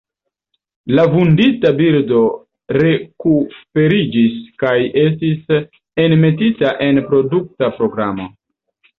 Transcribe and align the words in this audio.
La 0.99 1.03
vundita 1.15 1.71
birdo 1.81 2.21
rekuperiĝis 2.81 4.39
kaj 4.63 4.73
estis 5.01 5.53
enmetita 6.05 6.71
en 6.87 6.99
reprodukta 7.01 7.69
programo. 7.77 8.27